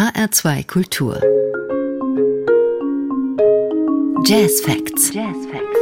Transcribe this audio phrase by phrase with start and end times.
[0.00, 1.20] HR2 Kultur.
[4.24, 5.12] Jazz Facts.
[5.12, 5.78] Jazz Facts.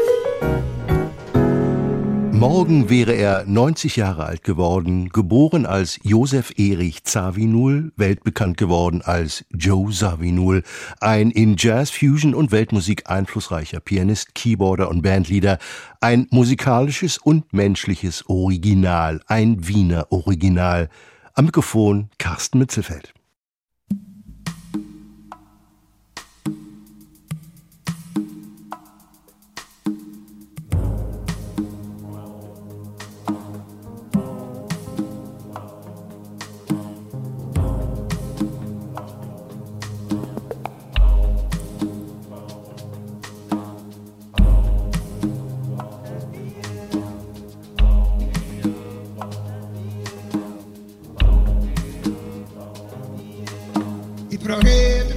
[2.32, 9.44] Morgen wäre er 90 Jahre alt geworden, geboren als Josef Erich Zawinul, weltbekannt geworden als
[9.52, 10.64] Joe Zawinul,
[10.98, 15.58] ein in Jazz, Fusion und Weltmusik einflussreicher Pianist, Keyboarder und Bandleader,
[16.00, 20.88] ein musikalisches und menschliches Original, ein Wiener Original.
[21.34, 23.14] Am Mikrofon Carsten Mitzelfeld.
[54.38, 55.14] de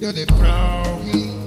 [0.00, 1.43] You're the progredo.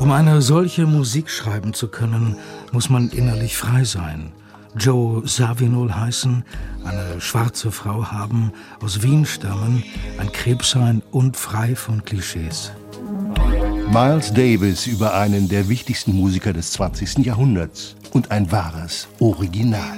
[0.00, 2.36] Um eine solche Musik schreiben zu können,
[2.72, 4.32] muss man innerlich frei sein.
[4.76, 6.44] Joe Savinol heißen,
[6.84, 9.84] eine schwarze Frau haben, aus Wien stammen,
[10.18, 12.72] ein Krebs sein und frei von Klischees.
[13.92, 17.18] Miles Davis über einen der wichtigsten Musiker des 20.
[17.18, 19.96] Jahrhunderts und ein wahres Original.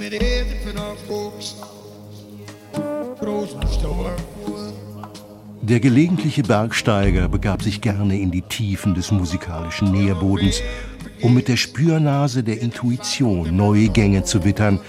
[5.62, 10.60] Der gelegentliche Bergsteiger begab sich gerne in die Tiefen des musikalischen Nährbodens,
[11.22, 14.80] um mit der Spürnase der Intuition neue Gänge zu wittern,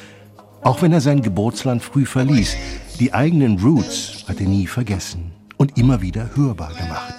[0.61, 2.57] auch wenn er sein Geburtsland früh verließ.
[2.99, 7.15] Die eigenen Roots hat er nie vergessen und immer wieder hörbar gemacht.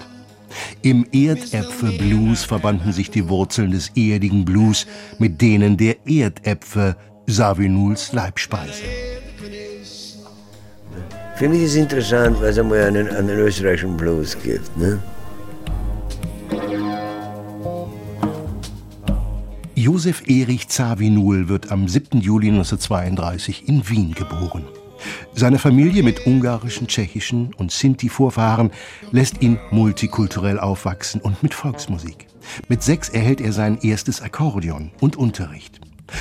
[0.82, 4.86] Im Erdäpfel-Blues verbanden sich die Wurzeln des erdigen Blues
[5.18, 6.96] mit denen der Erdäpfel,
[7.26, 8.82] Savinuls Leibspeise.
[11.36, 14.76] Für mich ist es interessant, weil es einmal einen, einen österreichischen Blues gibt.
[14.76, 15.02] Ne?
[19.74, 22.20] Josef Erich Zawinul wird am 7.
[22.20, 24.64] Juli 1932 in Wien geboren.
[25.34, 28.70] Seine Familie mit ungarischen, tschechischen und Sinti-Vorfahren
[29.10, 32.28] lässt ihn multikulturell aufwachsen und mit Volksmusik.
[32.68, 35.80] Mit sechs erhält er sein erstes Akkordeon und Unterricht.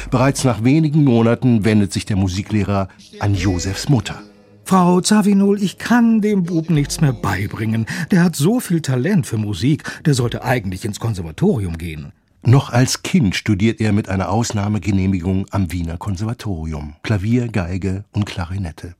[0.09, 2.87] Bereits nach wenigen Monaten wendet sich der Musiklehrer
[3.19, 4.23] an Josefs Mutter.
[4.65, 7.85] Frau Zawinul, ich kann dem Buben nichts mehr beibringen.
[8.11, 12.13] Der hat so viel Talent für Musik, der sollte eigentlich ins Konservatorium gehen.
[12.45, 18.95] Noch als Kind studiert er mit einer Ausnahmegenehmigung am Wiener Konservatorium Klavier, Geige und Klarinette.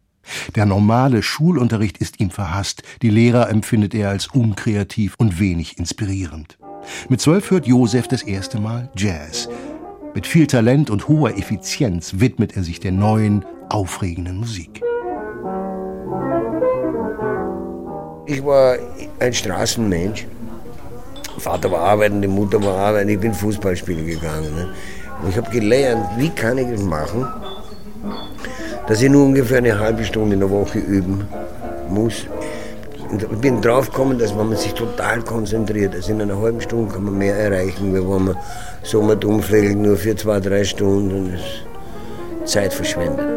[0.55, 6.57] Der normale Schulunterricht ist ihm verhasst, die Lehrer empfindet er als unkreativ und wenig inspirierend.
[7.09, 9.49] Mit zwölf hört Josef das erste Mal Jazz.
[10.13, 14.81] Mit viel Talent und hoher Effizienz widmet er sich der neuen, aufregenden Musik.
[18.25, 18.77] Ich war
[19.19, 20.25] ein Straßenmensch.
[21.39, 23.09] Vater war arbeiten, die Mutter war arbeiten.
[23.09, 24.55] Ich bin Fußballspieler gegangen.
[24.55, 24.69] Ne?
[25.21, 27.27] Und ich habe gelernt, wie kann ich es machen,
[28.87, 31.27] dass ich nur ungefähr eine halbe Stunde in der Woche üben
[31.89, 32.25] muss.
[33.11, 36.93] Ich bin drauf gekommen, dass wenn man sich total konzentriert, also in einer halben Stunde
[36.93, 38.37] kann man mehr erreichen, wie wenn man
[38.83, 43.27] so mit umfällt, nur für zwei, drei Stunden und Zeit verschwendet.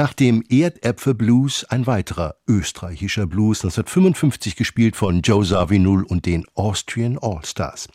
[0.00, 7.18] Nach dem Erdäpfel-Blues ein weiterer österreichischer Blues, 1955 gespielt von Joe Zawinul und den Austrian
[7.18, 7.86] All-Stars.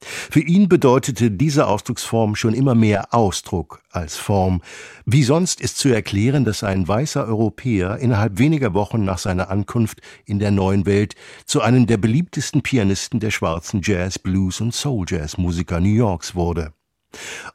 [0.00, 4.62] Für ihn bedeutete diese Ausdrucksform schon immer mehr Ausdruck als Form.
[5.04, 10.00] Wie sonst ist zu erklären, dass ein weißer Europäer innerhalb weniger Wochen nach seiner Ankunft
[10.24, 11.14] in der neuen Welt
[11.44, 16.34] zu einem der beliebtesten Pianisten der schwarzen Jazz, Blues und Soul Jazz Musiker New Yorks
[16.34, 16.72] wurde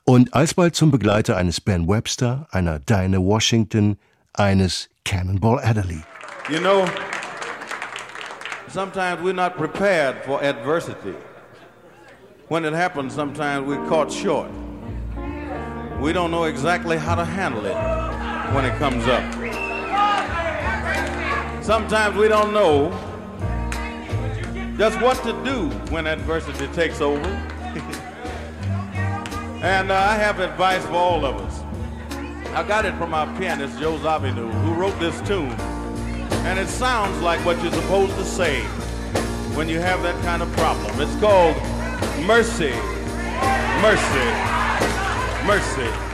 [0.03, 3.97] und alsbald zum Begleiter eines Ben Webster, einer Dinah Washington,
[4.33, 6.03] eines Cannonball Adderley.
[6.49, 6.85] You know,
[8.67, 11.15] sometimes we're not prepared for adversity.
[12.47, 14.51] When it happens, sometimes we're caught short.
[15.99, 17.75] We don't know exactly how to handle it
[18.53, 19.23] when it comes up.
[21.63, 22.91] Sometimes we don't know
[24.77, 27.54] just what to do when adversity takes over.
[29.65, 31.63] And uh, I have advice for all of us.
[32.53, 35.49] I got it from our pianist, Joe Zavinu, who wrote this tune.
[36.45, 38.61] And it sounds like what you're supposed to say
[39.55, 40.91] when you have that kind of problem.
[41.01, 41.57] It's called
[42.27, 42.73] mercy,
[43.81, 44.29] mercy,
[45.47, 46.04] mercy.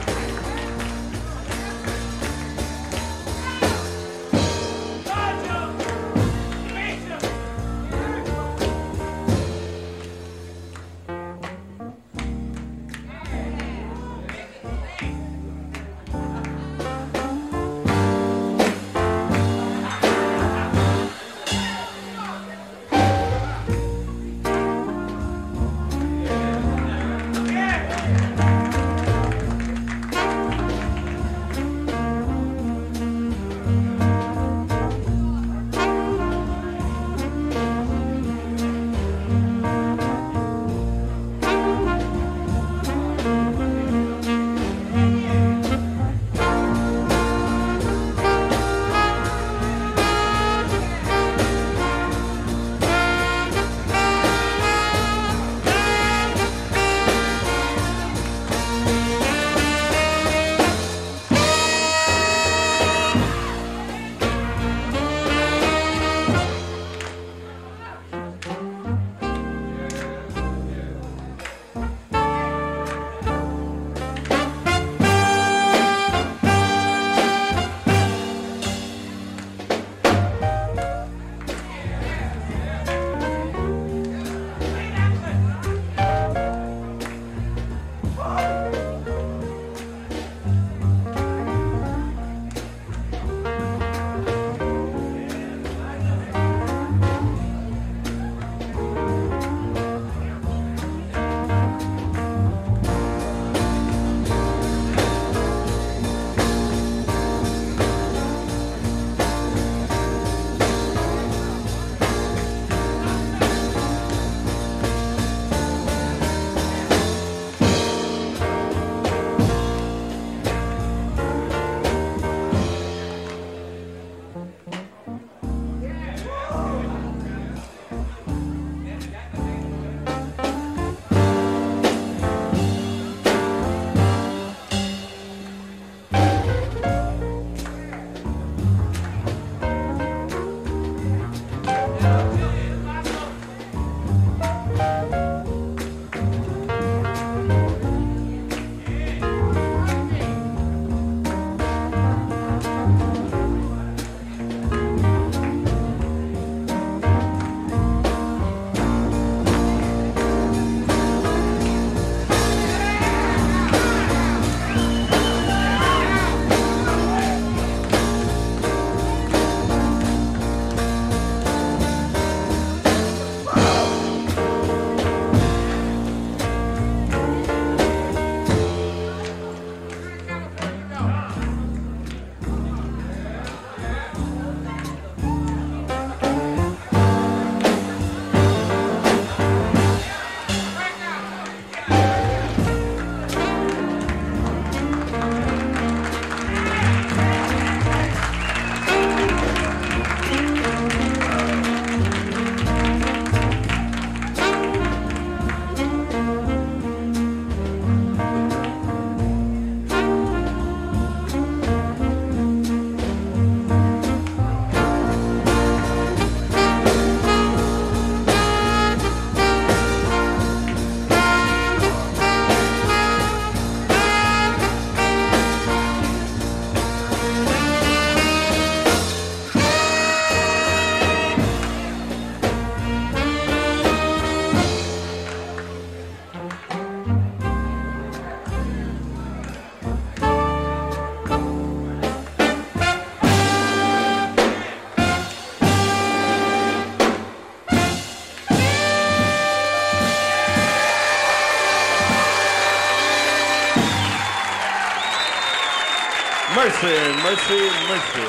[256.62, 256.86] Mercy,
[257.24, 258.26] mercy, mercy,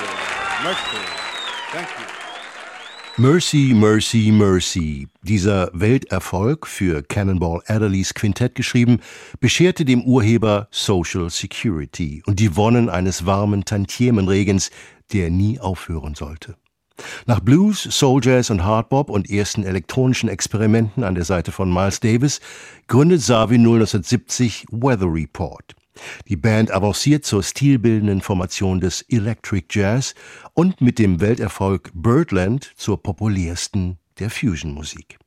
[0.64, 0.98] mercy.
[1.72, 2.06] Thank you.
[3.22, 5.08] Mercy, Mercy, Mercy.
[5.22, 9.02] Dieser Welterfolg, für Cannonball Adderleys Quintett geschrieben,
[9.40, 14.72] bescherte dem Urheber Social Security und die Wonnen eines warmen Tantiemenregens,
[15.12, 16.56] der nie aufhören sollte.
[17.28, 22.00] Nach Blues, Soul Jazz und Hardbop und ersten elektronischen Experimenten an der Seite von Miles
[22.00, 22.42] Davis
[22.88, 25.76] gründet Savi 1970 Weather Report.
[26.28, 30.16] Die Band avanciert zur stilbildenden Formation des Electric Jazz
[30.54, 35.20] und mit dem Welterfolg Birdland zur populärsten der Fusion-Musik.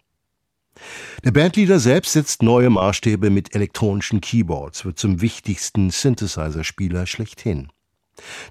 [1.24, 7.68] Der Bandleader selbst setzt neue Maßstäbe mit elektronischen Keyboards, wird zum wichtigsten Synthesizer-Spieler schlechthin.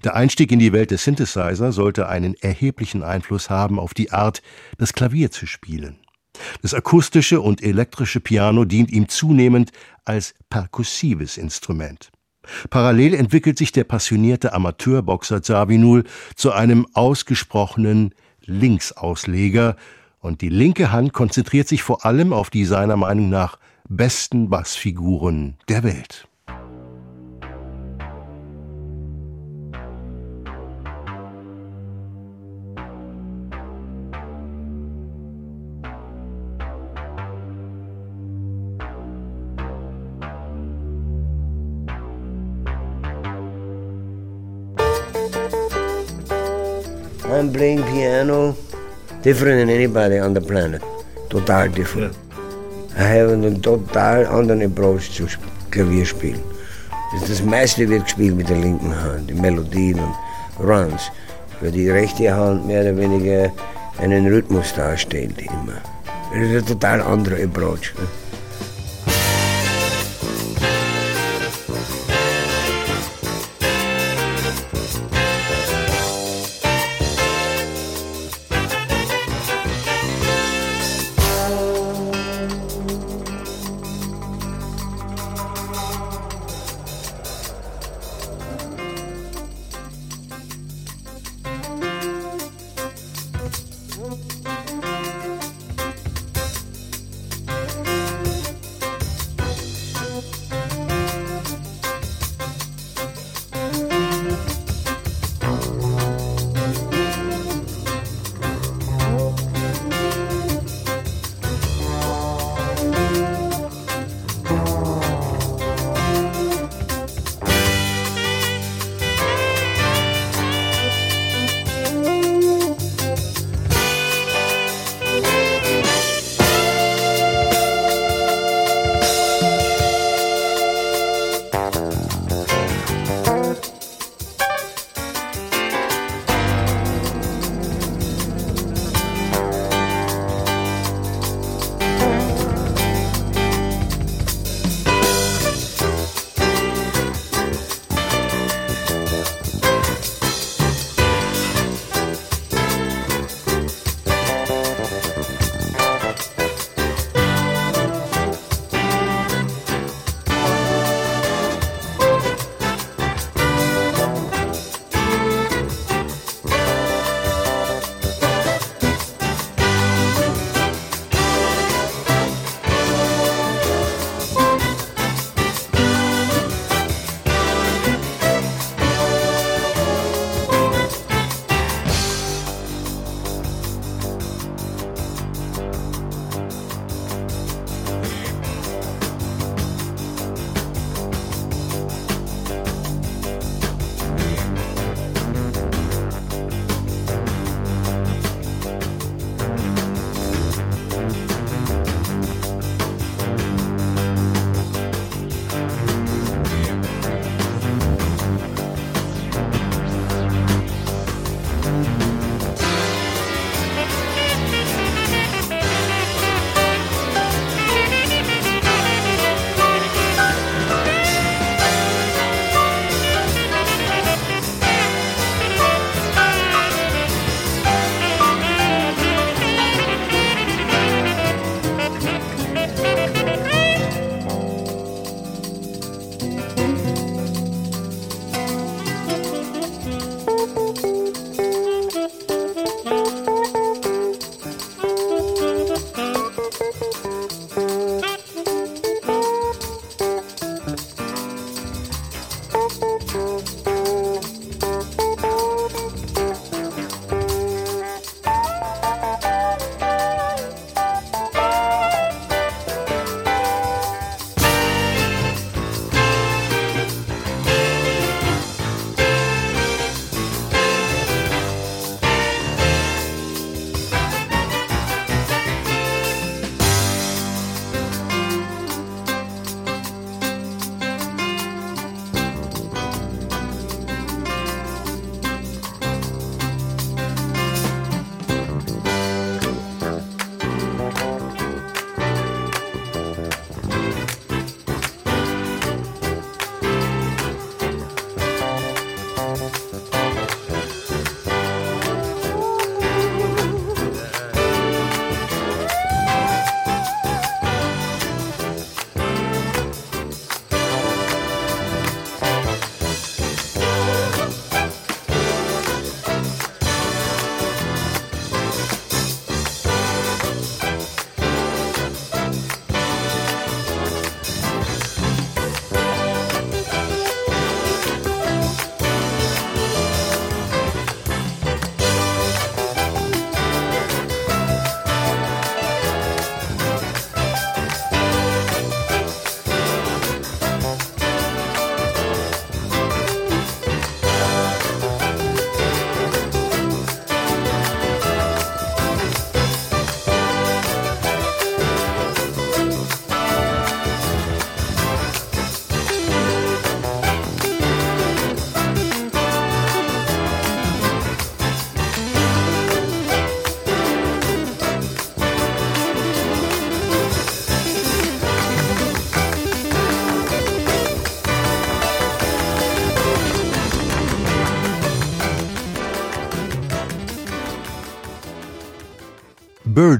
[0.04, 4.42] Der Einstieg in die Welt des Synthesizer sollte einen erheblichen Einfluss haben auf die Art,
[4.78, 5.98] das Klavier zu spielen.
[6.62, 9.72] Das akustische und elektrische Piano dient ihm zunehmend
[10.04, 12.10] als perkussives Instrument.
[12.70, 16.04] Parallel entwickelt sich der passionierte Amateurboxer Zabinul
[16.36, 18.14] zu einem ausgesprochenen
[18.44, 19.76] Linksausleger
[20.20, 25.56] und die linke Hand konzentriert sich vor allem auf die seiner Meinung nach besten Bassfiguren
[25.68, 26.28] der Welt.
[47.56, 48.54] Playing piano
[49.22, 50.82] different than anybody on the planet.
[51.30, 52.14] Total different.
[52.98, 55.26] I have einen total anderen Approach zu
[55.70, 56.40] Klavierspielen.
[57.12, 60.14] Das, das meiste wird gespielt mit der linken Hand, die Melodien und
[60.60, 61.10] Runs.
[61.60, 63.50] Weil die rechte Hand mehr oder weniger
[63.98, 65.80] einen Rhythmus darstellt immer.
[66.32, 67.94] Das ist ein total anderer Approach.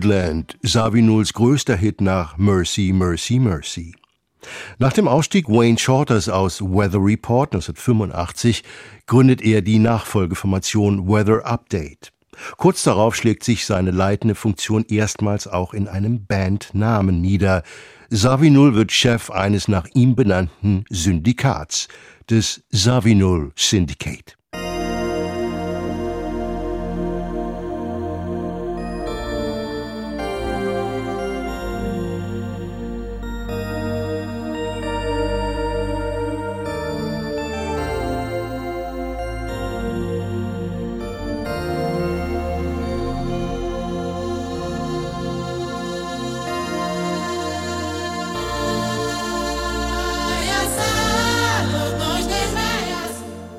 [0.07, 3.97] Birdland, Savinuls größter Hit nach Mercy, Mercy, Mercy.
[4.79, 8.63] Nach dem Ausstieg Wayne Shorters aus Weather Report 1985
[9.09, 12.13] gründet er die Nachfolgeformation Weather Update.
[12.57, 17.65] Kurz darauf schlägt sich seine leitende Funktion erstmals auch in einem Bandnamen nieder.
[18.09, 21.89] Savinul wird Chef eines nach ihm benannten Syndikats,
[22.31, 24.36] des Savinul Syndicate.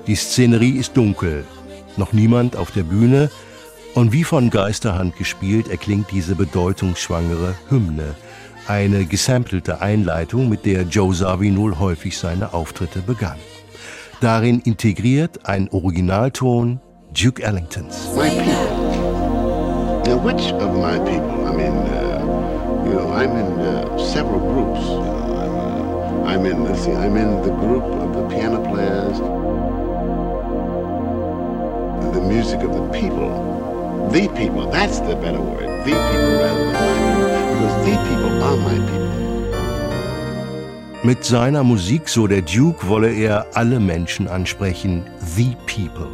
[0.07, 1.43] Die Szenerie ist dunkel,
[1.97, 3.29] noch niemand auf der Bühne
[3.93, 8.15] und wie von Geisterhand gespielt erklingt diese bedeutungsschwangere Hymne,
[8.67, 13.35] eine gesampelte Einleitung, mit der Joe Zawinul häufig seine Auftritte begann.
[14.21, 16.79] Darin integriert ein Originalton
[17.13, 18.07] Duke Ellingtons.
[18.15, 18.87] My people.
[20.05, 21.45] Now, which of my people?
[21.45, 24.79] I mean, uh, you know, I'm in uh, several groups.
[24.87, 29.56] Uh, I'm in, let's see, I'm in the group of the piano players.
[32.17, 33.29] The music of the people.
[34.11, 35.69] The people, that's the better word.
[35.85, 37.29] The people rather than my people.
[37.53, 39.07] Because the people are my people.
[41.03, 45.03] Mit seiner Musik, so der Duke, wolle er alle Menschen ansprechen.
[45.35, 46.09] The people.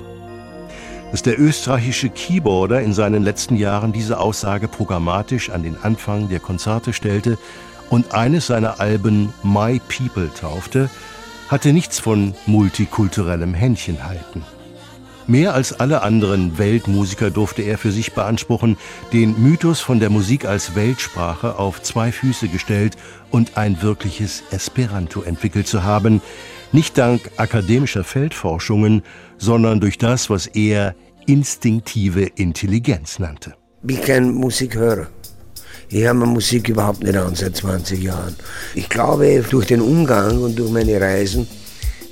[1.12, 6.40] Dass der österreichische Keyboarder in seinen letzten Jahren diese Aussage programmatisch an den Anfang der
[6.42, 7.38] Konzerte stellte
[7.90, 10.90] und eines seiner Alben My People taufte,
[11.48, 14.44] hatte nichts von multikulturellem Händchenhalten.
[15.26, 18.76] Mehr als alle anderen Weltmusiker durfte er für sich beanspruchen,
[19.14, 22.98] den Mythos von der Musik als Weltsprache auf zwei Füße gestellt
[23.32, 26.22] und ein wirkliches Esperanto entwickelt zu haben,
[26.74, 29.02] nicht dank akademischer Feldforschungen,
[29.38, 30.94] sondern durch das, was er
[31.26, 33.54] instinktive Intelligenz nannte.
[33.88, 35.08] Ich bin Musikhörer.
[35.88, 38.36] Ich höre mir Musik überhaupt nicht an seit 20 Jahren.
[38.76, 41.48] Ich glaube, durch den Umgang und durch meine Reisen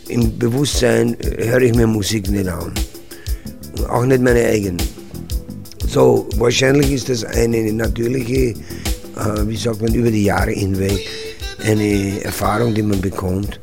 [0.08, 2.74] im Bewusstsein höre ich mir Musik nicht an
[3.90, 4.82] auch nicht meine eigenen.
[5.88, 8.56] So, wahrscheinlich ist das eine natürliche, äh,
[9.46, 11.08] wie sagt man, über die Jahre hinweg
[11.64, 13.60] eine Erfahrung, die man bekommt.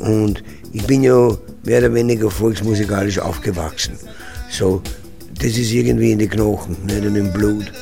[0.00, 3.94] Und ich bin ja mehr oder weniger volksmusikalisch aufgewachsen.
[4.50, 4.82] So,
[5.40, 7.72] das ist irgendwie in den Knochen, nicht in dem Blut.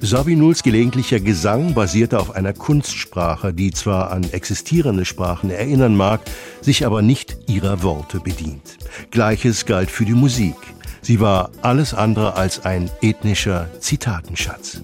[0.00, 6.20] Sabinuls gelegentlicher Gesang basierte auf einer Kunstsprache, die zwar an existierende Sprachen erinnern mag,
[6.60, 8.78] sich aber nicht ihrer Worte bedient.
[9.10, 10.54] Gleiches galt für die Musik.
[11.02, 14.82] Sie war alles andere als ein ethnischer Zitatenschatz.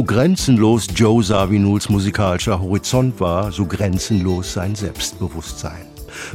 [0.00, 5.84] So grenzenlos Joe Savinuls musikalischer Horizont war, so grenzenlos sein Selbstbewusstsein.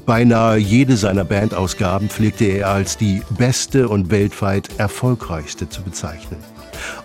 [0.05, 6.37] Beinahe jede seiner Bandausgaben pflegte er als die beste und weltweit erfolgreichste zu bezeichnen.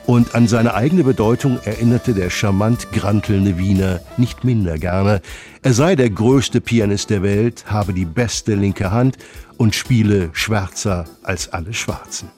[0.05, 5.23] Und an seine eigene Bedeutung erinnerte der charmant grantelnde Wiener nicht minder gerne.
[5.62, 9.16] Er sei der größte Pianist der Welt, habe die beste linke Hand
[9.57, 12.29] und spiele schwärzer als alle Schwarzen.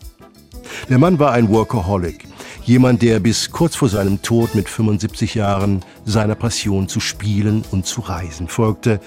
[0.89, 2.27] Der Mann war ein Workaholic.
[2.65, 7.87] Jemand, der bis kurz vor seinem Tod mit 75 Jahren seiner Passion zu spielen und
[7.87, 9.01] zu reisen folgte.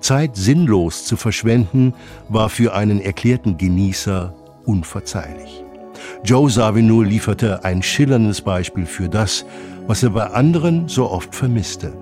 [0.00, 1.94] Zeit sinnlos zu verschwenden,
[2.28, 5.64] war für einen erklärten Genießer unverzeihlich.
[6.24, 9.44] Joe Zawinul lieferte ein schillerndes Beispiel für das,
[9.86, 11.92] was er bei anderen so oft vermisste,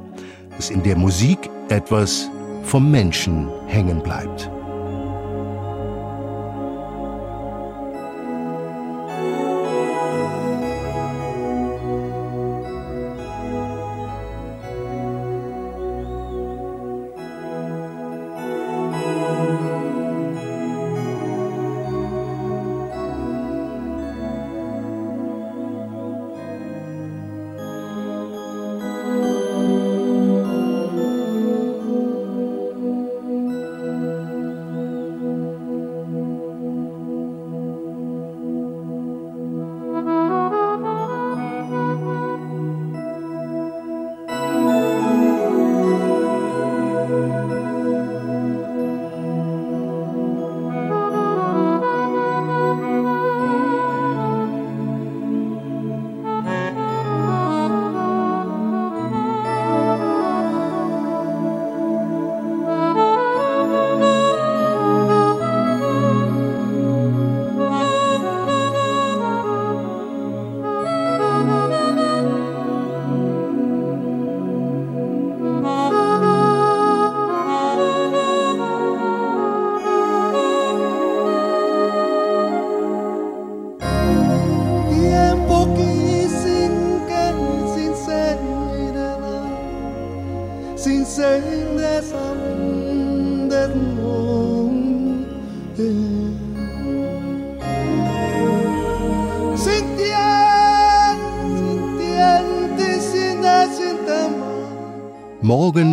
[0.56, 2.28] dass in der Musik etwas
[2.64, 4.50] vom Menschen hängen bleibt.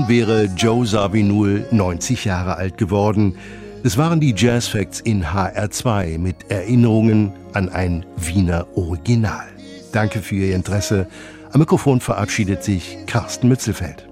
[0.06, 3.38] Morgen wäre Joe Sabinul 90 Jahre alt geworden.
[3.84, 9.48] Es waren die Jazz Facts in HR2 mit Erinnerungen an ein Wiener Original.
[9.92, 11.08] Danke für Ihr Interesse.
[11.52, 14.08] Am Mikrofon verabschiedet sich Carsten Mützelfeld.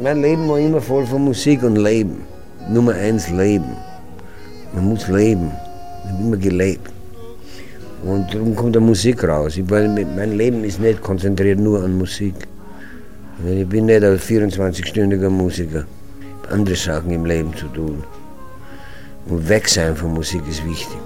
[0.00, 2.20] Mein Leben war immer voll von Musik und Leben.
[2.68, 3.76] Nummer eins Leben.
[4.74, 5.50] Man muss leben.
[6.04, 6.92] Ich habe immer gelebt.
[8.04, 9.56] Und darum kommt der Musik raus.
[9.56, 12.34] Ich, mein Leben ist nicht konzentriert nur an Musik.
[13.42, 15.84] Ich bin nicht ein 24-stündiger Musiker.
[16.50, 18.04] Andere Sachen im Leben zu tun.
[19.26, 20.98] Und weg sein von Musik ist wichtig.